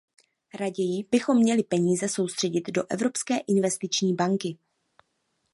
Raději 0.59 1.03
bychom 1.11 1.37
měli 1.37 1.63
peníze 1.63 2.09
soustředit 2.09 2.71
do 2.71 2.83
Evropské 2.89 3.37
investiční 3.37 4.13
banky. 4.13 4.57